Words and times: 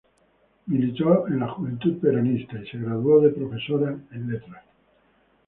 Militó 0.65 1.27
en 1.27 1.37
la 1.41 1.49
Juventud 1.49 1.97
Peronista 1.99 2.57
y 2.57 2.65
se 2.65 2.79
graduó 2.79 3.21
de 3.21 3.29
profesora 3.29 3.95
en 4.11 4.31
Letras. 4.31 4.63